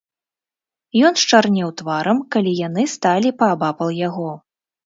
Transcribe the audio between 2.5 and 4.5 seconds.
яны сталі паабапал яго.